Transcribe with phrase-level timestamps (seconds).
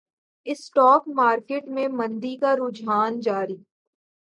[0.47, 3.57] stock market میں مندی کا رجحان جاری